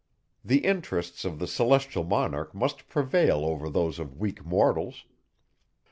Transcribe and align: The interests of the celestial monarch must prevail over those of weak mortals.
The 0.43 0.65
interests 0.65 1.25
of 1.25 1.37
the 1.37 1.45
celestial 1.45 2.03
monarch 2.03 2.55
must 2.55 2.89
prevail 2.89 3.45
over 3.45 3.69
those 3.69 3.99
of 3.99 4.17
weak 4.17 4.43
mortals. 4.43 5.05